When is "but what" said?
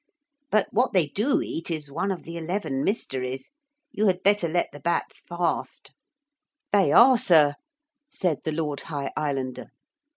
0.49-0.93